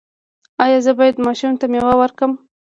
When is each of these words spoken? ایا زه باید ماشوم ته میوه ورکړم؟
ایا 0.63 0.79
زه 0.85 0.91
باید 0.99 1.23
ماشوم 1.25 1.53
ته 1.59 1.65
میوه 1.71 1.93
ورکړم؟ 1.97 2.31